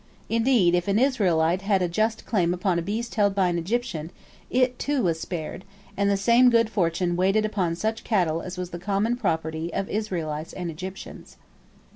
[0.29, 4.09] Indeed, if an Israelite had a just claim upon a beast held by an Egyptian,
[4.49, 5.63] it, too, was spared,
[5.95, 9.87] and the same good fortune waited upon such cattle as was the common property of
[9.89, 11.37] Israelites and Egyptians.